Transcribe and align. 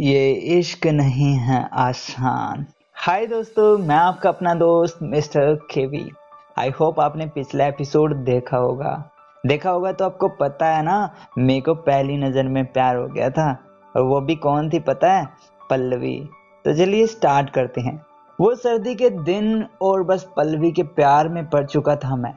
ये 0.00 0.32
इश्क 0.32 0.86
नहीं 0.86 1.34
है 1.34 1.68
आसान। 1.72 2.66
हाय 2.94 3.26
दोस्तों, 3.26 3.78
मैं 3.78 3.96
आपका 3.96 4.28
अपना 4.28 4.54
दोस्त 4.54 4.98
मिस्टर 5.02 5.54
केवी। 5.54 6.10
आई 6.58 6.70
होप 6.70 7.00
आपने 7.00 7.26
पिछला 7.26 7.66
एपिसोड 7.66 8.14
देखा 8.14 8.56
होगा। 8.56 9.10
देखा 9.46 9.70
होगा 9.70 9.92
तो 9.92 10.04
आपको 10.04 10.28
पता 10.28 10.66
है 10.66 10.82
ना, 10.82 11.14
मेरे 11.38 11.60
को 11.60 11.74
पहली 11.74 12.16
नज़र 12.16 12.42
में 12.42 12.64
प्यार 12.66 12.96
हो 12.96 13.06
गया 13.06 13.30
था, 13.30 13.58
और 13.96 14.02
वो 14.02 14.20
भी 14.20 14.34
कौन 14.34 14.70
थी 14.70 14.78
पता 14.78 15.12
है? 15.12 15.28
पल्लवी। 15.70 16.28
तो 16.64 16.74
चलिए 16.74 17.06
स्टार्ट 17.06 17.50
करते 17.50 17.80
हैं। 17.80 18.02
वो 18.40 18.54
सर्दी 18.54 18.94
के 18.94 19.10
दिन 19.10 19.66
और 19.82 20.02
बस 20.02 20.28
पल्लवी 20.36 20.72
के 20.72 20.82
प्यार 20.82 21.28
में 21.28 21.50
पड़ 21.50 21.66
चुका 21.66 21.96
था 21.96 22.16
मैं। 22.16 22.34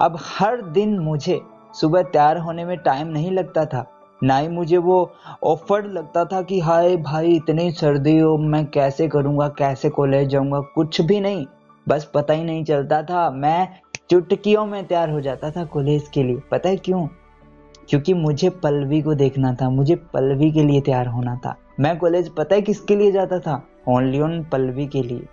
अब 0.00 0.18
हर 0.20 0.62
दिन 0.62 0.98
मुझे 0.98 1.40
सुबह 1.80 2.02
तैयार 2.02 2.38
होने 2.38 2.64
में 2.64 2.78
टाइम 2.78 3.08
नहीं 3.08 3.30
लगता 3.30 3.64
था। 3.64 3.86
ना 4.22 4.38
ही 4.38 4.48
मुझे 4.48 4.76
वो 4.76 5.12
ऑफ़र 5.44 5.84
लगता 5.84 6.24
था 6.24 6.42
कि, 6.42 6.60
हाय 6.60 6.96
भाई, 6.96 7.28
इतनी 7.28 7.70
सर्दी 7.70 8.18
हो, 8.18 8.38
मैं 8.38 8.66
कैसे 8.66 9.08
करूँगा, 9.08 9.48
कैसे 9.48 9.88
कॉलेज 9.88 10.28
जाऊँगा? 10.28 10.60
कुछ 10.60 11.00
भी 11.00 11.20
नहीं। 11.20 11.46
बस 11.88 12.10
पता 12.14 12.34
ही 12.34 12.44
नहीं 12.44 12.64
चलता 12.64 13.02
था। 13.02 13.30
मैं 13.30 13.68
चुटकियों 14.10 14.66
में 14.66 14.86
तैयार 14.86 15.10
हो 15.10 15.20
जाता 15.20 15.50
था 15.50 15.64
कॉलेज 15.64 16.08
के 16.14 16.22
लिए। 16.22 16.36
पता 16.50 16.68
है 16.68 16.76
क्यों? 16.76 17.08
क्योंकि 17.88 18.14
मुझे 18.14 18.50
पल्लवी 18.50 19.02
को 19.02 19.14
देखना 19.14 19.54
था। 19.54 19.70
मुझे 19.70 19.94
पल्लवी 19.94 20.52
के 20.52 20.62
लिए 20.62 20.80
तैयार 20.80 21.06
होना 21.06 21.36
था। 21.36 21.56
मैं 21.80 21.98
कॉलेज 21.98 22.28
पता 22.28 22.54
है 22.54 22.62
किसके 22.62 22.96
लिए 22.96 23.12
जाता 23.12 23.38
था? 23.38 23.66
ओनली 23.88 24.20
ऑन 24.20 24.44
पल्लवी 24.44 24.86
के 24.86 25.02
लिए। 25.02 25.26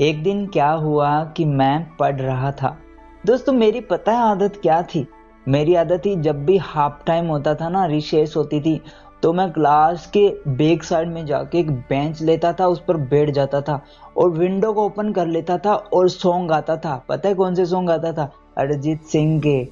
एक 0.00 0.22
दिन 0.22 0.46
क्या 0.46 0.70
हुआ 0.70 1.24
कि 1.24 1.44
मैं 1.44 1.96
पढ़ 1.96 2.20
रहा 2.20 2.52
था। 2.52 2.78
दोस्तों, 3.26 3.52
मेरी 3.52 3.80
पता 3.80 4.12
है 4.12 4.18
आदत 4.18 4.52
क्या 4.62 4.82
थी? 4.82 5.08
मेरी 5.48 5.74
आदत 5.74 6.02
थी, 6.04 6.14
जब 6.16 6.44
भी 6.44 6.56
हाफ़ 6.56 7.04
टाइम 7.06 7.26
होता 7.26 7.54
था 7.54 7.68
ना 7.68 7.84
रिशेष 7.86 8.36
होती 8.36 8.60
थी 8.60 8.80
तो 9.22 9.32
मैं 9.32 9.50
क्लास 9.52 10.06
के 10.06 10.28
बैक 10.48 10.82
साइड 10.84 11.08
में 11.08 11.24
जाके 11.26 11.58
एक 11.58 11.70
बेंच 11.70 12.22
लेता 12.22 12.52
था, 12.52 12.66
उस 12.66 12.82
पर 12.88 12.96
बैठ 12.96 13.30
जाता 13.30 13.60
था 13.60 13.80
और 14.16 14.30
विंडो 14.30 14.72
को 14.72 14.84
ओपन 14.86 15.12
कर 15.12 15.26
लेता 15.26 15.56
था 15.58 15.74
और 15.74 16.08
सॉन्ग 16.08 16.48
गाता 16.48 16.76
था। 16.76 17.04
पता 17.08 17.28
है 17.28 17.34
कौन 17.34 17.54
से 17.54 17.66
सॉन्ग 17.66 17.88
गाता 17.88 18.12
था? 18.12 18.30
अरिजीत 18.58 19.02
सिंह 19.02 19.40
के। 19.40 19.64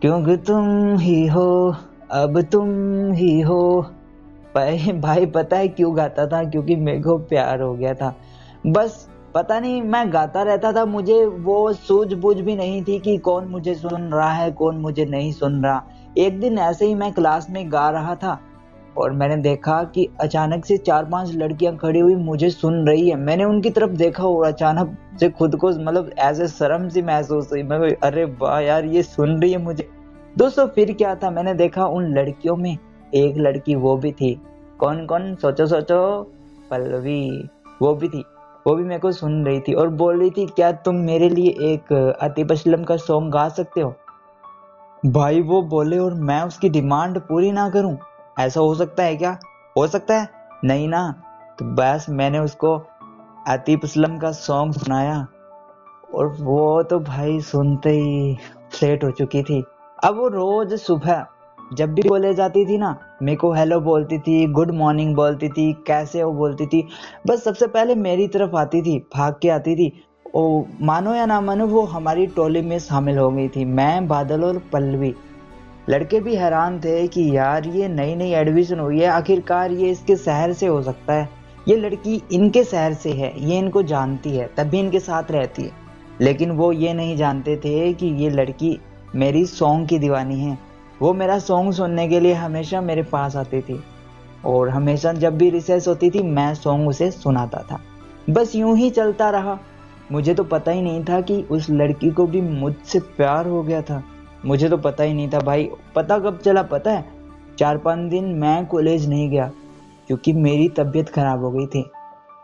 क्योंकि 0.00 0.36
तुम 0.36 0.96
ही 0.98 1.26
हो, 1.26 1.74
अब 2.10 2.40
तुम 2.42 2.68
ही 3.12 3.40
हो। 3.40 3.82
भाई 4.54 4.92
भाई, 4.92 5.26
पता 5.26 5.56
है 5.56 5.68
क्यों 5.68 5.96
गाता 5.96 6.26
था? 6.26 6.42
क्योंकि 6.44 6.76
मेरे 6.76 7.00
को 7.00 7.18
प्यार 7.18 7.60
हो 7.60 7.74
गया 7.74 7.94
था। 7.94 8.14
बस 8.66 9.08
पता 9.34 9.58
नहीं, 9.60 9.82
मैं 9.82 10.12
गाता 10.12 10.42
रहता 10.42 10.72
था, 10.72 10.84
मुझे 10.84 11.24
वो 11.24 11.72
सूझबूझ 11.72 12.36
भी 12.36 12.54
नहीं 12.56 12.82
थी 12.84 12.98
कि 12.98 13.16
कौन 13.18 13.44
मुझे 13.44 13.74
सुन 13.74 14.02
रहा 14.02 14.30
है, 14.30 14.50
कौन 14.50 14.76
मुझे 14.76 15.04
नहीं 15.04 15.32
सुन 15.32 15.62
रहा। 15.64 15.82
एक 16.18 16.40
दिन 16.40 16.58
ऐसे 16.58 16.86
ही 16.86 16.94
मैं 16.94 17.12
क्लास 17.12 17.46
में 17.50 17.72
गा 17.72 17.88
रहा 17.90 18.14
था 18.14 18.38
और 18.98 19.12
मैंने 19.12 19.36
देखा 19.36 19.82
कि 19.84 20.08
अचानक 20.20 20.64
से 20.64 20.76
चार 20.76 21.04
पाँच 21.04 21.34
लड़कियाँ 21.34 21.76
खड़ी 21.76 22.00
हुई 22.00 22.14
मुझे 22.14 22.50
सुन 22.50 22.86
रही 22.88 23.08
है। 23.10 23.16
मैंने 23.16 23.44
उनकी 23.44 23.70
तरफ़ 23.70 23.90
देखा 23.90 24.24
और 24.24 24.46
अचानक 24.46 24.96
से 25.20 25.28
खुद 25.30 25.56
को 25.56 25.68
मतलब 25.70 26.10
ऐसे 26.18 26.48
शर्म 26.48 26.88
सी 26.88 27.02
महसूस 27.02 27.50
हुई। 27.52 27.62
मैं 27.62 27.78
अरे 28.02 28.24
वाह 28.40 28.58
यार, 28.60 28.84
ये 28.84 29.02
सुन 29.02 29.40
रही 29.42 29.52
है 29.52 29.58
मुझे। 29.58 29.88
दोस्तों, 30.38 30.66
फिर 30.66 30.92
क्या 30.92 31.14
था? 31.14 31.30
मैंने 31.30 31.54
देखा 31.54 31.86
उन 31.86 32.12
लड़कियों 32.14 32.56
में 32.56 32.76
एक 33.14 33.38
लड़की, 33.38 33.74
वो 33.74 33.96
भी 33.96 34.12
थी। 34.12 34.34
कौन 34.78 35.06
कौन 35.06 35.34
सोचो 35.34 35.66
सोचो 35.66 36.22
पल्लवी, 36.70 37.48
वो 37.82 37.94
भी 37.94 38.08
थी। 38.08 38.24
वो 38.66 38.74
भी 38.74 38.84
मेरे 38.84 39.00
को 39.00 39.12
सुन 39.12 39.46
रही 39.46 39.60
थी 39.60 39.74
और 39.74 39.88
बोल 39.88 40.20
रही 40.20 40.30
थी, 40.30 40.46
क्या 40.46 40.72
तुम 40.72 40.94
मेरे 40.94 41.28
लिए 41.28 41.50
एक 41.50 42.16
अतीब 42.20 42.52
असलम 42.52 42.84
का 42.84 42.96
सॉन्ग 42.96 43.32
गा 43.32 43.48
सकते 43.48 43.80
हो? 43.80 43.94
भाई 45.06 45.42
वो 45.42 45.62
बोले, 45.62 45.98
और 45.98 46.14
मैं 46.14 46.42
उसकी 46.42 46.68
डिमांड 46.68 47.18
पूरी 47.18 47.52
ना 47.52 47.70
करूँ। 47.70 47.98
ऐसा 48.40 48.60
हो 48.60 48.74
सकता 48.74 49.02
है 49.02 49.16
क्या? 49.16 49.38
हो 49.76 49.86
सकता 49.86 50.20
है। 50.20 50.28
नहीं 50.64 50.88
ना। 50.88 51.22
तो 51.58 51.64
बस 51.64 52.06
मैंने 52.10 52.38
उसको 52.38 52.82
अतीब 53.48 53.80
असलम 53.84 54.18
का 54.18 54.32
सॉन्ग 54.32 54.72
सुनाया। 54.72 55.26
और 56.14 56.26
वो 56.26 56.82
तो 56.82 56.98
भाई 56.98 57.40
सुनते 57.40 57.90
ही 57.90 58.38
सेट 58.72 59.04
हो 59.04 59.10
चुकी 59.10 59.42
थी। 59.42 59.64
अब 60.04 60.16
वो 60.16 60.28
रोज 60.28 60.74
सुबह 60.74 61.26
जब 61.72 61.94
भी 61.94 62.02
कॉलेज 62.02 62.36
जाती 62.36 62.66
थी 62.66 62.78
ना, 62.78 62.98
मेरे 63.22 63.36
को 63.36 63.52
हेलो 63.52 63.80
बोलती 63.80 64.18
थी 64.18 64.46
गुड 64.46 64.70
मॉर्निंग 64.70 65.14
बोलती 65.14 65.48
थी, 65.48 65.72
कैसे 65.72 66.20
हो 66.20 66.32
बोलती 66.32 66.66
थी। 66.66 66.88
बस 67.26 67.44
सबसे 67.44 67.66
पहले 67.66 67.94
मेरी 67.94 68.28
तरफ़ 68.28 68.56
आती 68.56 68.82
थी, 68.82 69.06
भाग 69.16 69.34
के 69.42 69.48
आती 69.48 69.76
थी। 69.76 70.04
ओ, 70.34 70.62
मानो 70.80 71.14
या 71.14 71.26
ना 71.26 71.40
मानो 71.40 71.66
वो 71.66 71.82
हमारी 71.82 72.26
टोली 72.26 72.62
में 72.62 72.78
शामिल 72.78 73.18
हो 73.18 73.30
गई 73.30 73.48
थी, 73.48 73.64
मैं, 73.64 74.08
बादल 74.08 74.44
और 74.44 74.62
पल्लवी। 74.72 75.14
लड़के 75.88 76.20
भी 76.20 76.34
हैरान 76.34 76.80
थे 76.80 77.08
कि 77.08 77.36
यार 77.36 77.66
ये 77.66 77.88
नई 77.88 78.14
नई 78.14 78.30
एडमिशन 78.30 78.78
हुई 78.78 79.00
है, 79.00 79.06
आखिरकार 79.06 79.72
ये 79.72 79.90
इसके 79.90 80.16
शहर 80.16 80.52
से 80.52 80.66
हो 80.66 80.82
सकता 80.82 81.12
है। 81.12 81.28
ये 81.68 81.76
लड़की 81.76 82.22
इनके 82.32 82.64
शहर 82.64 82.94
से 82.94 83.10
है, 83.10 83.44
ये 83.44 83.58
इनको 83.58 83.82
जानती 83.82 84.30
है 84.30 84.50
तभी 84.56 84.78
इनके 84.78 85.00
साथ 85.00 85.30
रहती 85.30 85.62
है। 85.62 85.70
लेकिन 86.20 86.50
वो 86.50 86.72
ये 86.72 86.94
नहीं 86.94 87.16
जानते 87.16 87.56
थे 87.56 87.92
कि 87.92 88.06
ये 88.06 88.30
लड़की 88.30 88.80
मेरी 89.14 89.46
सॉन्ग 89.46 89.88
की 89.88 89.98
दीवानी 89.98 90.40
है। 90.40 90.69
वो 91.02 91.12
मेरा 91.12 91.38
सॉन्ग 91.38 91.72
सुनने 91.72 92.08
के 92.08 92.20
लिए 92.20 92.32
हमेशा 92.32 92.80
मेरे 92.80 93.02
पास 93.02 93.36
आती 93.36 93.60
थी। 93.60 93.80
और 94.46 94.68
हमेशा 94.68 95.12
जब 95.12 95.36
भी 95.38 95.50
रिसेस 95.50 95.88
होती 95.88 96.10
थी, 96.10 96.22
मैं 96.22 96.54
सॉन्ग 96.54 96.88
उसे 96.88 97.10
सुनाता 97.10 97.62
था। 97.70 97.80
बस 98.30 98.54
यूँ 98.54 98.76
ही 98.76 98.90
चलता 98.90 99.30
रहा। 99.30 99.58
मुझे 100.12 100.34
तो 100.34 100.44
पता 100.44 100.72
ही 100.72 100.82
नहीं 100.82 101.04
था 101.04 101.20
कि 101.20 101.42
उस 101.50 101.70
लड़की 101.70 102.10
को 102.10 102.26
भी 102.26 102.40
मुझसे 102.40 103.00
प्यार 103.00 103.46
हो 103.46 103.62
गया 103.62 103.82
था। 103.82 104.02
मुझे 104.46 104.68
तो 104.68 104.76
पता 104.76 105.04
ही 105.04 105.14
नहीं 105.14 105.28
था 105.28 105.38
भाई। 105.38 105.70
पता 105.94 106.18
कब 106.18 106.38
चला, 106.38 106.62
पता 106.62 106.90
है? 106.90 107.04
चार 107.58 107.78
पाँच 107.78 108.10
दिन 108.10 108.24
मैं 108.24 108.66
कॉलेज 108.66 109.08
नहीं 109.08 109.28
गया, 109.30 109.50
क्योंकि 110.06 110.32
मेरी 110.32 110.68
तबीयत 110.68 111.08
खराब 111.08 111.44
हो 111.44 111.50
गई 111.50 111.66
थी। 111.66 111.90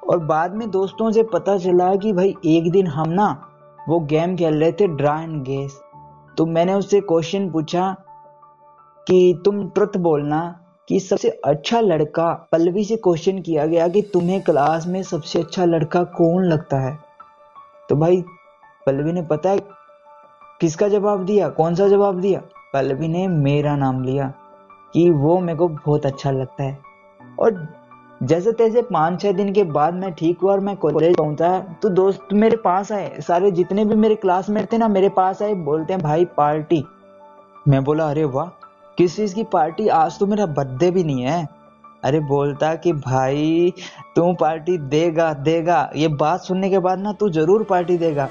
और 0.08 0.18
बाद 0.18 0.54
में 0.54 0.70
दोस्तों 0.70 1.10
से 1.10 1.22
पता 1.22 1.56
चला 1.58 1.94
कि 1.96 2.12
भाई, 2.12 2.34
एक 2.46 2.70
दिन 2.70 2.86
हम 2.86 3.08
ना 3.08 3.48
वो 3.88 4.00
गेम 4.00 4.36
खेल 4.36 4.54
रहे 4.54 4.72
थे 4.72 4.86
ड्रा 4.86 5.20
एंड 5.20 5.42
गेस 5.42 5.80
तो 6.38 6.46
मैंने 6.46 6.74
उससे 6.74 7.00
क्वेश्चन 7.00 7.50
पूछा 7.50 7.96
कि 9.06 9.42
तुम 9.44 9.68
ट्रुथ 9.68 9.96
बोलना 9.96 10.60
कि 10.88 11.00
सबसे 11.00 11.28
अच्छा 11.44 11.80
लड़का 11.80 12.48
पल्लवी 12.52 12.84
से 12.84 12.96
क्वेश्चन 12.96 13.38
किया 13.38 13.66
गया 13.66 13.88
कि 13.88 14.02
तुम्हें 14.02 14.40
क्लास 14.42 14.86
में 14.86 15.02
सबसे 15.02 15.40
अच्छा 15.40 15.64
लड़का 15.64 16.02
कौन 16.04 16.44
लगता 16.44 16.80
है? 16.80 16.98
तो 17.88 17.96
भाई, 17.96 18.24
पल्लवी 18.86 19.12
ने 19.12 19.22
पता 19.22 19.50
है 19.50 19.58
किसका 20.60 20.88
जवाब 20.88 21.24
दिया? 21.24 21.48
कौन 21.48 21.74
सा 21.74 21.88
जवाब 21.88 22.20
दिया? 22.20 22.40
पल्लवी 22.72 23.08
ने 23.08 23.28
मेरा 23.28 23.76
नाम 23.76 24.02
लिया 24.04 24.32
कि 24.92 25.10
वो 25.10 25.38
मेरे 25.40 25.58
को 25.58 25.68
बहुत 25.68 26.06
अच्छा 26.06 26.30
लगता 26.30 26.64
है। 26.64 26.78
और 27.38 27.66
जैसे 28.22 28.52
तैसे 28.52 28.82
पाँच 28.82 29.20
छह 29.22 29.32
दिन 29.32 29.52
के 29.52 29.64
बाद 29.64 29.94
मैं 29.94 30.12
ठीक 30.12 30.40
हुआ 30.40 30.52
और 30.52 30.60
मैं 30.60 30.76
कॉलेज 30.76 31.16
पहुँचा 31.16 31.58
तो 31.82 31.88
दोस्त 31.88 32.32
मेरे 32.32 32.56
पास 32.56 32.92
आए। 32.92 33.20
सारे 33.20 33.50
जितने 33.50 33.84
भी 33.84 33.94
मेरे 33.94 34.14
क्लासमेट 34.14 34.72
थे 34.72 34.78
ना, 34.78 34.88
मेरे 34.88 35.08
पास 35.08 35.42
आए, 35.42 35.54
बोलते 35.54 35.92
हैं, 35.92 36.02
भाई 36.02 36.24
पार्टी 36.24 36.84
मैं 37.68 37.84
बोला, 37.84 38.10
अरे 38.10 38.24
वाह 38.24 38.55
किस 38.98 39.16
चीज़ 39.16 39.34
की 39.34 39.44
पार्टी 39.44 39.88
आज 39.88 40.18
तो 40.18 40.26
मेरा 40.26 40.46
बर्थडे 40.46 40.90
भी 40.90 41.04
नहीं 41.04 41.22
है। 41.22 41.48
अरे 42.04 42.20
बोलता 42.20 42.74
कि 42.74 42.92
भाई, 42.92 43.74
तू 44.16 44.32
पार्टी 44.32 44.78
देगा 44.78 45.32
देगा। 45.32 45.90
ये 45.96 46.08
बात 46.08 46.40
सुनने 46.40 46.70
के 46.70 46.78
बाद 46.78 46.98
ना 46.98 47.12
तू 47.12 47.28
ज़रूर 47.28 47.64
पार्टी 47.64 47.96
देगा। 47.96 48.28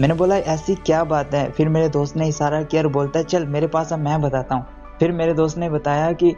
मैंने 0.00 0.14
बोला, 0.14 0.36
ऐसी 0.36 0.74
क्या 0.74 1.04
बात 1.04 1.34
है? 1.34 1.50
फिर 1.50 1.68
मेरे 1.68 1.88
दोस्त 1.88 2.16
ने 2.16 2.28
इशारा 2.28 2.62
किया 2.62 2.82
और 2.82 2.88
बोलता 2.88 3.18
है 3.18 3.24
चल, 3.24 3.46
मेरे 3.46 3.66
पास 3.66 3.92
अब 3.92 3.98
मैं 3.98 4.22
बताता 4.22 4.54
हूँ। 4.54 4.66
फिर 5.00 5.12
मेरे 5.12 5.34
दोस्त 5.34 5.58
ने 5.58 5.70
बताया 5.70 6.12
कि, 6.12 6.34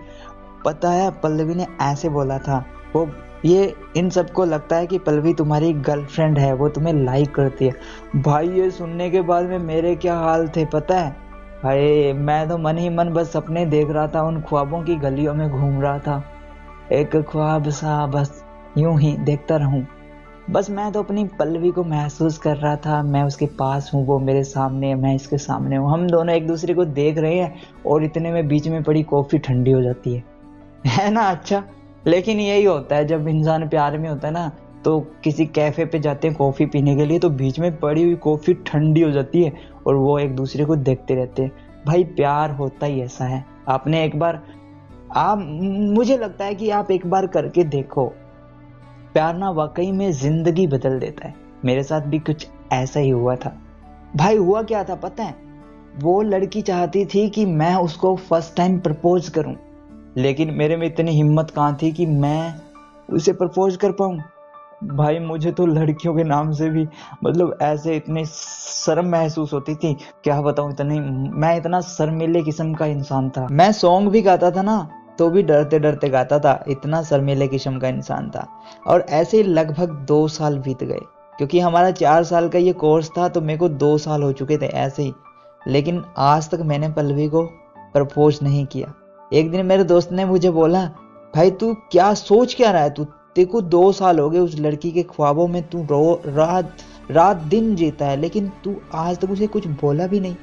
पता 0.64 0.90
है, 0.90 1.10
पल्लवी 1.10 1.54
ने 1.54 1.66
ऐसे 1.80 2.08
बोला 2.08 2.38
था। 2.38 2.64
वो, 2.96 3.08
ये 3.44 3.74
इन 3.96 4.10
सबको 4.10 4.44
लगता 4.44 4.76
है 4.76 4.86
कि 4.86 4.98
पल्लवी 4.98 5.34
तुम्हारी 5.34 5.72
गर्लफ्रेंड 5.72 6.38
है, 6.38 6.52
वो 6.52 6.68
तुम्हें 6.68 6.94
लाइक 6.94 7.34
करती 7.34 7.64
है। 7.64 7.72
भाई, 8.16 8.48
ये 8.48 8.70
सुनने 8.70 9.10
के 9.10 9.20
बाद 9.20 9.44
में 9.44 9.58
मेरे 9.58 9.96
क्या 9.96 10.16
हाल 10.16 10.48
थे, 10.48 10.64
पता 10.64 10.98
है? 10.98 11.29
भाई 11.64 12.12
मैं 12.12 12.48
तो 12.48 12.58
मन 12.58 12.78
ही 12.78 12.88
मन 12.88 13.08
बस 13.08 13.32
सपने 13.32 13.66
देख 13.66 13.90
रहा 13.90 14.06
था, 14.06 14.22
उन 14.22 14.40
ख्वाबों 14.40 14.82
की 14.82 14.96
गलियों 14.96 15.34
में 15.34 15.50
घूम 15.50 15.82
रहा 15.82 15.98
था। 15.98 16.24
एक 16.92 17.16
ख्वाब 17.16 17.68
सा 17.68 18.06
बस, 18.06 18.44
यूँ 18.78 19.00
ही 19.00 19.16
देखता 19.16 19.56
रहूँ। 19.56 19.86
बस 20.50 20.70
मैं 20.70 20.92
तो 20.92 21.02
अपनी 21.02 21.24
पल्लवी 21.24 21.70
को 21.70 21.84
महसूस 21.84 22.38
कर 22.38 22.56
रहा 22.56 22.76
था, 22.76 23.02
मैं 23.02 23.22
उसके 23.22 23.46
पास 23.46 23.90
हूँ, 23.94 24.06
वो 24.06 24.18
मेरे 24.18 24.44
सामने 24.44 24.94
मैं 24.94 25.14
इसके 25.14 25.38
सामने 25.38 25.76
हूँ। 25.76 25.92
हम 25.92 26.06
दोनों 26.06 26.34
एक 26.34 26.46
दूसरे 26.46 26.74
को 26.74 26.84
देख 26.84 27.18
रहे 27.18 27.34
हैं, 27.34 27.62
और 27.86 28.04
इतने 28.04 28.32
में 28.32 28.48
बीच 28.48 28.68
में 28.68 28.82
पड़ी 28.82 29.02
कॉफ़ी 29.02 29.38
ठंडी 29.38 29.70
हो 29.70 29.82
जाती 29.82 30.14
है। 30.14 30.24
है 30.86 31.10
ना 31.10 31.20
अच्छा? 31.20 31.62
लेकिन 32.06 32.40
यही 32.40 32.64
होता 32.64 32.96
है, 32.96 33.04
जब 33.04 33.28
इंसान 33.28 33.68
प्यार 33.68 33.98
में 33.98 34.08
होता 34.08 34.28
है 34.28 34.34
ना 34.34 34.52
तो 34.84 35.00
किसी 35.24 35.46
कैफ़े 35.46 35.84
पे 35.84 35.98
जाते 35.98 36.28
हैं 36.28 36.36
कॉफ़ी 36.36 36.66
पीने 36.66 36.96
के 36.96 37.04
लिए 37.04 37.18
तो 37.18 37.30
बीच 37.30 37.58
में 37.58 37.78
पड़ी 37.78 38.02
हुई 38.02 38.14
कॉफ़ी 38.14 38.54
ठंडी 38.54 39.00
हो 39.00 39.10
जाती 39.10 39.42
है 39.44 39.52
और 39.86 39.94
वो 39.94 40.18
एक 40.18 40.36
दूसरे 40.36 40.64
को 40.64 40.76
देखते 40.76 41.14
रहते 41.14 41.42
हैं। 41.42 41.52
भाई, 41.86 42.04
प्यार 42.04 42.50
होता 42.50 42.86
ही 42.86 43.00
ऐसा 43.00 43.24
है। 43.24 43.46
आपने 43.68 44.04
एक 44.04 44.18
बार, 44.18 44.42
आप, 45.16 45.38
मुझे 45.68 46.16
लगता 46.16 46.44
है 46.44 46.54
कि 46.54 46.70
आप 46.70 46.90
एक 46.90 47.06
बार 47.06 47.26
करके 47.26 47.64
देखो। 47.64 48.06
प्यार 49.12 49.36
ना 49.36 49.50
वाकई 49.50 49.92
में 49.92 50.12
ज़िंदगी 50.12 50.66
बदल 50.66 50.98
देता 50.98 51.28
है। 51.28 51.34
मेरे 51.64 51.82
साथ 51.82 52.00
भी 52.00 52.18
कुछ 52.18 52.48
ऐसा 52.72 53.00
ही 53.00 53.10
हुआ 53.10 53.36
था। 53.36 53.62
भाई, 54.16 54.36
हुआ 54.36 54.62
क्या 54.62 54.84
था 54.84 54.94
पता 54.94 55.24
है? 55.24 55.34
वो 55.98 56.22
लड़की 56.22 56.62
चाहती 56.62 57.04
थी 57.04 57.28
कि 57.28 57.46
मैं 57.46 57.74
उसको 57.74 58.16
फ़र्स्ट 58.16 58.56
टाइम 58.56 58.80
प्रपोज 58.80 59.28
करूँ। 59.28 59.56
लेकिन 60.16 60.50
मेरे 60.50 60.76
में 60.76 60.86
इतनी 60.86 61.10
हिम्मत 61.10 61.50
कहाँ 61.50 61.78
थी 61.82 61.92
कि 61.92 62.06
मैं 62.06 62.54
उसे 63.12 63.32
प्रपोज 63.32 63.76
कर 63.76 63.92
पाऊँ? 63.92 64.18
भाई, 64.84 65.18
मुझे 65.18 65.52
तो 65.52 65.66
लड़कियों 65.66 66.14
के 66.14 66.24
नाम 66.24 66.52
से 66.52 66.70
भी 66.70 66.88
मतलब 67.24 67.58
ऐसे 67.62 67.96
इतनी 67.96 68.24
शर्म 68.24 69.06
महसूस 69.08 69.52
होती 69.52 69.74
थी। 69.74 69.96
क्या 70.24 70.42
बताऊँ, 70.42 70.70
इतनी, 70.70 71.00
मैं 71.30 71.56
इतना 71.56 71.80
शर्मिले 71.80 72.42
किस्म 72.42 72.74
का 72.74 72.86
इंसान 72.86 73.30
था। 73.30 73.48
मैं 73.50 73.72
सॉन्ग 73.72 74.10
भी 74.10 74.22
गाता 74.22 74.50
था 74.50 74.62
ना 74.62 74.90
तो 75.18 75.30
भी 75.30 75.42
डरते 75.42 75.78
डरते 75.78 76.08
गाता 76.08 76.38
था। 76.38 76.64
इतना 76.68 77.02
शर्मिले 77.02 77.48
किस्म 77.48 77.78
का 77.78 77.88
इंसान 77.88 78.30
था। 78.30 78.48
और 78.86 79.06
ऐसे 79.10 79.36
ही 79.36 79.42
लगभग 79.42 79.90
दो 79.90 80.28
साल 80.28 80.58
बीत 80.58 80.84
गए। 80.84 81.00
क्योंकि 81.36 81.60
हमारा 81.60 81.90
चार 81.90 82.24
साल 82.24 82.48
का 82.48 82.58
ये 82.58 82.72
कोर्स 82.72 83.10
था 83.18 83.28
तो 83.28 83.40
मेरे 83.40 83.58
को 83.58 83.68
दो 83.68 83.98
साल 83.98 84.22
हो 84.22 84.32
चुके 84.32 84.58
थे 84.58 84.66
ऐसे 84.66 85.02
ही। 85.02 85.12
लेकिन 85.68 86.04
आज 86.18 86.50
तक 86.50 86.60
मैंने 86.60 86.88
पल्लवी 86.88 87.28
को 87.28 87.42
प्रपोज 87.92 88.38
नहीं 88.42 88.66
किया। 88.66 88.94
एक 89.32 89.50
दिन 89.50 89.66
मेरे 89.66 89.84
दोस्त 89.84 90.12
ने 90.12 90.24
मुझे 90.24 90.50
बोला, 90.50 90.84
भाई, 91.36 91.50
तू 91.50 91.74
क्या, 91.74 92.14
सोच 92.14 92.54
क्या 92.54 92.70
रहा 92.70 92.82
है? 92.82 92.90
तू 92.90 93.06
देखो, 93.36 93.60
दो 93.60 93.92
साल 93.92 94.18
हो 94.18 94.30
गए 94.30 94.38
उस 94.38 94.58
लड़की 94.58 94.92
के 94.92 95.02
ख्वाबों 95.02 95.48
में 95.48 95.62
तू 95.62 95.82
रो, 95.82 96.22
रात 96.26 96.76
रात 97.10 97.36
दिन 97.36 97.76
जीता 97.76 98.06
है, 98.06 98.16
लेकिन 98.16 98.52
तू 98.64 98.76
आज 98.94 99.18
तक 99.18 99.30
उसे 99.30 99.46
कुछ 99.46 99.66
बोला 99.66 100.06
भी 100.06 100.20
नहीं। 100.20 100.34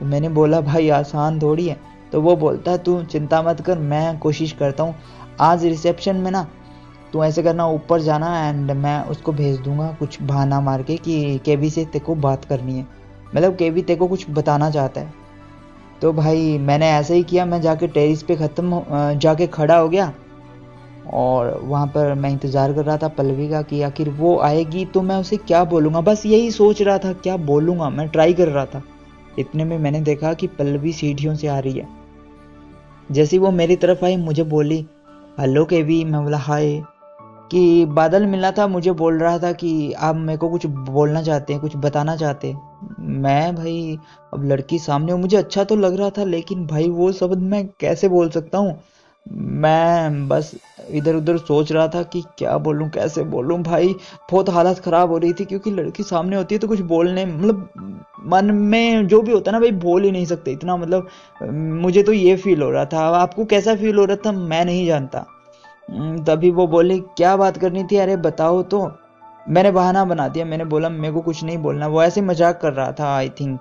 तो 0.00 0.06
मैंने 0.06 0.28
बोला, 0.28 0.60
भाई, 0.60 0.88
आसान 0.88 1.42
थोड़ी 1.42 1.68
है। 1.68 1.76
तो 2.12 2.20
वो 2.20 2.36
बोलता 2.36 2.70
है 2.70 2.78
तू 2.78 3.02
चिंता 3.02 3.42
मत 3.42 3.60
कर, 3.60 3.78
मैं 3.78 4.18
कोशिश 4.18 4.52
करता 4.52 4.82
हूँ। 4.82 4.94
आज 5.40 5.64
रिसेप्शन 5.64 6.16
में 6.16 6.30
ना, 6.30 6.46
तू 7.12 7.24
ऐसे 7.24 7.42
करना, 7.42 7.66
ऊपर 7.66 8.00
जाना 8.00 8.48
एंड 8.48 8.70
मैं 8.70 9.04
उसको 9.04 9.32
भेज 9.32 9.60
दूँगा 9.60 9.96
कुछ 9.98 10.22
बहाना 10.22 10.60
मार 10.60 10.82
के 10.82 10.96
कि 10.96 11.40
केवी 11.44 11.70
से 11.70 11.84
तेको 11.84 12.14
बात 12.14 12.44
करनी 12.44 12.78
है। 12.78 12.86
मतलब 13.36 13.56
केवी 13.56 13.82
तेको 13.82 14.06
कुछ 14.06 14.26
बताना 14.30 14.70
चाहता 14.70 15.00
है। 15.00 15.14
तो 16.02 16.12
भाई, 16.12 16.58
मैंने 16.58 16.90
ऐसे 16.90 17.14
ही 17.14 17.22
किया, 17.22 17.46
मैं 17.46 17.60
जाके 17.60 17.86
टेरिस 17.86 18.22
पे 18.22 18.36
ख़त्म 18.36 18.82
जाके 19.18 19.46
खड़ा 19.46 19.76
हो 19.76 19.88
गया। 19.88 20.12
और 21.12 21.60
वहाँ 21.64 21.86
पर 21.86 22.14
मैं 22.14 22.30
इंतज़ार 22.30 22.72
कर 22.72 22.84
रहा 22.84 22.96
था 22.96 23.08
पल्लवी 23.08 23.48
का 23.48 23.62
कि 23.62 23.82
आखिर 23.82 24.08
वो 24.08 24.38
आएगी 24.38 24.84
तो 24.84 25.02
मैं 25.02 25.16
उसे 25.16 25.36
क्या 25.36 25.64
बोलूँगा? 25.64 26.00
बस 26.00 26.26
यही 26.26 26.50
सोच 26.50 26.82
रहा 26.82 26.98
था, 26.98 27.12
क्या 27.12 27.36
बोलूँगा? 27.36 27.90
मैं 27.90 28.08
ट्राई 28.08 28.32
कर 28.34 28.48
रहा 28.48 28.66
था। 28.66 28.82
इतने 29.38 29.64
में 29.64 29.78
मैंने 29.78 30.00
देखा 30.00 30.34
कि 30.34 30.46
पल्लवी 30.46 30.92
सीढ़ियों 30.92 31.34
से 31.34 31.46
आ 31.46 31.58
रही 31.58 31.72
है। 31.72 31.88
जैसे 33.12 33.38
वो 33.38 33.50
मेरी 33.50 33.76
तरफ़ 33.76 34.04
आई, 34.04 34.16
मुझे 34.16 34.42
बोली, 34.42 34.86
हेलो 35.40 35.64
के 35.64 35.82
भी 35.82 36.04
मैं 36.04 36.24
बोला, 36.24 36.38
हाय। 36.38 36.82
कि 37.50 37.84
बादल 37.84 38.26
मिला 38.26 38.50
था, 38.50 38.66
मुझे 38.66 38.92
बोल 38.92 39.18
रहा 39.18 39.38
था 39.38 39.52
कि, 39.52 39.92
आप 39.92 40.16
मेरे 40.16 40.38
को 40.38 40.48
कुछ 40.48 40.66
बोलना 40.66 41.22
चाहते 41.22 41.52
हैं, 41.52 41.62
कुछ 41.62 41.76
बताना 41.76 42.16
चाहते 42.16 42.48
हैं। 42.48 42.60
मैं, 43.00 43.56
भाई, 43.56 43.98
अब 44.34 44.44
लड़की 44.44 44.78
सामने 44.78 45.14
मुझे 45.14 45.36
अच्छा 45.36 45.64
तो 45.64 45.76
लग 45.76 45.96
रहा 45.96 46.10
था, 46.10 46.24
लेकिन 46.24 46.66
भाई, 46.66 46.90
वो 46.90 47.12
शब्द 47.12 47.38
मैं 47.38 47.68
कैसे 47.80 48.08
बोल 48.08 48.30
सकता 48.30 48.58
हूँ? 48.58 48.80
मैं 49.30 50.28
बस 50.28 50.50
इधर 50.90 51.14
उधर 51.14 51.36
सोच 51.38 51.70
रहा 51.72 51.86
था 51.88 52.02
कि 52.02 52.22
क्या 52.38 52.56
बोलूँ 52.58 52.88
कैसे 52.90 53.22
बोलूँ 53.24 53.58
भाई। 53.62 53.94
बहुत 54.30 54.48
हालत 54.50 54.78
ख़राब 54.78 55.10
हो 55.10 55.18
रही 55.18 55.32
थी 55.32 55.44
क्योंकि 55.44 55.70
लड़की 55.70 56.02
सामने 56.02 56.36
होती 56.36 56.54
है 56.54 56.58
तो 56.58 56.68
कुछ 56.68 56.80
बोलने 56.92 57.24
मतलब 57.26 57.68
मन 58.26 58.50
में 58.54 59.06
जो 59.08 59.20
भी 59.22 59.32
होता 59.32 59.50
है 59.50 59.52
ना 59.52 59.60
भाई 59.60 59.70
बोल 59.80 60.04
ही 60.04 60.10
नहीं 60.10 60.26
सकते। 60.26 60.52
इतना 60.52 60.76
मतलब 60.76 61.08
मुझे 61.82 62.02
तो 62.02 62.12
ये 62.12 62.36
फील 62.36 62.62
हो 62.62 62.70
रहा 62.70 62.84
था। 62.84 63.06
आपको 63.18 63.44
कैसा 63.44 63.74
फील 63.76 63.98
हो 63.98 64.04
रहा 64.04 64.16
था 64.26 64.32
मैं 64.32 64.64
नहीं 64.64 64.86
जानता। 64.86 65.24
हम्म, 65.88 66.24
तभी 66.24 66.50
वो 66.50 66.66
बोले 66.66 66.98
क्या 66.98 67.36
बात 67.36 67.56
करनी 67.56 67.84
थी? 67.84 67.96
अरे 67.96 68.16
बताओ 68.18 68.62
तो। 68.64 68.90
मैंने 69.48 69.70
बहाना 69.70 70.04
बना 70.04 70.28
दिया। 70.28 70.44
मैंने 70.44 70.64
बोला 70.66 70.88
मेरे 70.88 71.12
को 71.14 71.20
कुछ 71.20 71.42
नहीं 71.44 71.58
बोलना। 71.58 71.86
वो 71.86 72.02
ऐसे 72.02 72.20
मज़ाक 72.22 72.60
कर 72.60 72.72
रहा 72.72 72.92
था 72.92 73.14
आई 73.16 73.28
थिंक 73.40 73.60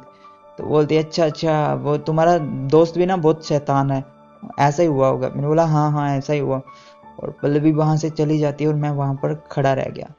तो 0.57 0.63
बोलती 0.63 0.97
अच्छा 0.97 1.25
अच्छा 1.25 1.73
वो 1.75 1.97
तुम्हारा 1.99 2.37
दोस्त 2.71 2.97
भी 2.97 3.05
ना 3.05 3.17
बहुत 3.17 3.45
शैतान 3.47 3.91
है। 3.91 4.05
ऐसा 4.59 4.83
ही 4.83 4.89
हुआ 4.89 5.07
होगा। 5.07 5.29
मैंने 5.29 5.47
बोला 5.47 5.65
हाँ 5.65 5.91
हाँ 5.91 6.17
ऐसा 6.17 6.33
ही 6.33 6.39
हुआ। 6.39 6.61
और 7.23 7.33
पल्लवी 7.41 7.71
वहाँ 7.71 7.97
से 7.97 8.09
चली 8.09 8.39
जाती 8.39 8.63
है 8.63 8.69
और 8.69 8.75
मैं 8.75 8.89
वहाँ 8.89 9.13
पर 9.13 9.43
खड़ा 9.51 9.73
रह 9.73 9.85
गया। 9.85 10.11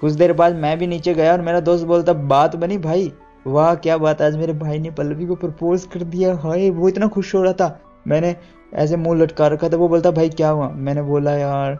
कुछ 0.00 0.12
देर 0.12 0.32
बाद 0.32 0.54
मैं 0.54 0.78
भी 0.78 0.86
नीचे 0.86 1.14
गया 1.14 1.32
और 1.32 1.40
मेरा 1.40 1.60
दोस्त 1.60 1.84
बोलता, 1.84 2.12
बात 2.12 2.56
बनी 2.56 2.78
भाई? 2.78 3.12
वाह, 3.46 3.74
क्या 3.74 3.96
बात 3.96 4.22
आज 4.22 4.36
मेरे 4.36 4.52
भाई 4.52 4.78
ने 4.78 4.90
पल्लवी 4.90 5.26
को 5.26 5.34
प्रपोज 5.34 5.84
कर 5.84 6.02
दिया। 6.02 6.36
हाय, 6.36 6.70
वो 6.70 6.88
इतना 6.88 7.06
खुश 7.06 7.34
हो 7.34 7.42
रहा 7.42 7.52
था। 7.52 7.80
मैंने 8.06 8.36
ऐसे 8.74 8.96
मुँह 8.96 9.18
लटका 9.18 9.46
रखा 9.46 9.68
था, 9.68 9.76
वो 9.76 9.88
बोलता, 9.88 10.10
भाई, 10.10 10.28
क्या 10.28 10.50
हुआ? 10.50 10.68
मैंने 10.68 11.02
बोला, 11.02 11.32
यार, 11.32 11.78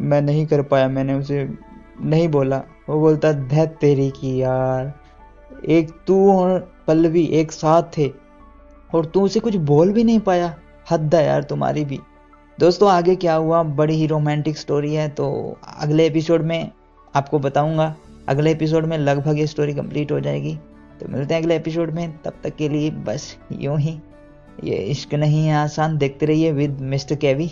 मैं 0.00 0.22
नहीं 0.22 0.46
कर 0.46 0.62
पाया। 0.62 0.88
मैंने 0.88 1.14
उसे 1.14 1.54
नहीं 2.00 2.28
बोला। 2.28 2.62
वो 2.88 3.00
बोलता, 3.00 3.32
धैत 3.32 3.76
तेरी 3.80 4.10
की 4.10 4.42
यार। 4.42 4.92
एक 5.68 5.90
तू 6.06 6.38
और 6.38 6.72
पल्लवी 6.86 7.24
एक 7.24 7.52
साथ 7.52 7.82
थे 7.82 8.12
और 8.94 9.06
तू 9.06 9.22
उसे 9.22 9.40
कुछ 9.40 9.56
बोल 9.56 9.92
भी 9.92 10.04
नहीं 10.04 10.20
पाया। 10.20 10.54
हद 10.90 11.14
है 11.14 11.24
यार 11.26 11.42
तुम्हारी 11.42 11.84
भी। 11.84 11.98
दोस्तों, 12.58 12.90
आगे 12.90 13.16
क्या 13.16 13.34
हुआ? 13.34 13.62
बड़ी 13.62 13.94
ही 13.94 14.06
रोमांटिक 14.06 14.58
स्टोरी 14.58 14.94
है 14.94 15.08
तो 15.08 15.58
अगले 15.78 16.06
एपिसोड 16.06 16.42
में 16.42 16.70
आपको 17.14 17.38
बताऊँगा। 17.38 17.94
अगले 18.28 18.50
एपिसोड 18.50 18.84
में 18.84 18.96
लगभग 18.98 19.38
ये 19.38 19.46
स्टोरी 19.46 19.74
कंप्लीट 19.74 20.12
हो 20.12 20.20
जाएगी। 20.20 20.54
तो 21.00 21.08
मिलते 21.08 21.34
हैं 21.34 21.42
अगले 21.42 21.56
एपिसोड 21.56 21.90
में। 21.90 22.18
तब 22.24 22.32
तक 22.44 22.56
के 22.56 22.68
लिए 22.68 22.90
बस 22.90 23.36
यूँ 23.52 23.78
ही। 23.78 23.98
ये 24.64 24.76
इश्क 24.76 25.14
नहीं 25.14 25.46
है 25.46 25.54
आसान। 25.54 25.96
देखते 25.98 26.26
रहिए 26.26 26.52
विद 26.52 26.80
मिस्टर 26.80 27.14
केवी 27.14 27.50